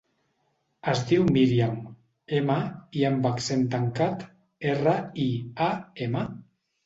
[0.91, 1.75] Es diu Míriam:
[2.37, 2.55] ema,
[3.01, 4.25] i amb accent tancat,
[4.73, 4.95] erra,
[5.27, 5.29] i,
[5.69, 5.71] a,
[6.07, 6.25] ema.